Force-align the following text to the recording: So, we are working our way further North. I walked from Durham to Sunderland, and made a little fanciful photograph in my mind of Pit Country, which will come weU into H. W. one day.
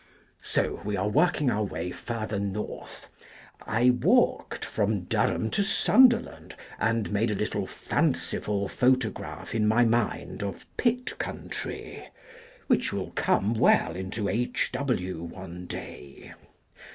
So, 0.41 0.81
we 0.83 0.97
are 0.97 1.07
working 1.07 1.51
our 1.51 1.63
way 1.63 1.91
further 1.91 2.39
North. 2.39 3.07
I 3.67 3.91
walked 3.91 4.65
from 4.65 5.01
Durham 5.01 5.51
to 5.51 5.61
Sunderland, 5.61 6.55
and 6.79 7.11
made 7.11 7.29
a 7.29 7.35
little 7.35 7.67
fanciful 7.67 8.67
photograph 8.67 9.53
in 9.53 9.67
my 9.67 9.85
mind 9.85 10.41
of 10.41 10.65
Pit 10.75 11.19
Country, 11.19 12.09
which 12.65 12.91
will 12.91 13.11
come 13.11 13.53
weU 13.57 13.93
into 13.95 14.27
H. 14.27 14.71
W. 14.73 15.21
one 15.21 15.67
day. 15.67 16.33